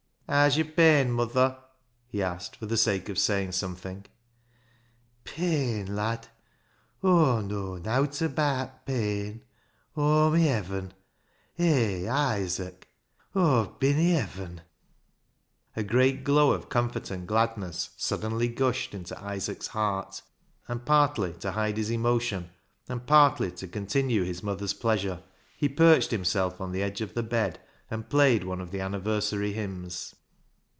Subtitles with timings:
[0.31, 1.59] "Haa's yo'r pain, muther?"
[2.07, 4.05] he asked, for the sake of saying something."
[5.25, 6.29] Fain, lad?
[7.03, 9.41] Aw know nowt abaat pain!
[9.97, 10.93] Aw'm i' heaven.
[11.55, 12.87] Hay, Isaac!
[13.35, 14.61] Aw've bin i' heaven."
[15.75, 20.21] A great glow of comfort and gladness suddenly gushed into Isaac's heart,
[20.69, 22.51] and, partly to hide his emotion
[22.87, 25.23] and partly to continue his mother's pleasure,
[25.57, 27.59] he perched himself on the edge of the bed
[27.89, 30.15] and played one of the anni versary hymns.